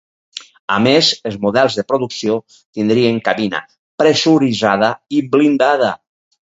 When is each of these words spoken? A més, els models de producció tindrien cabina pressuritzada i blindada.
A 0.75 0.77
més, 0.85 1.09
els 1.31 1.37
models 1.43 1.77
de 1.81 1.85
producció 1.91 2.39
tindrien 2.57 3.23
cabina 3.29 3.63
pressuritzada 4.05 4.93
i 5.21 5.27
blindada. 5.37 5.97